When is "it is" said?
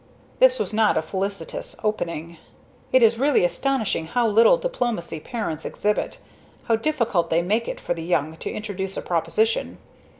2.91-3.19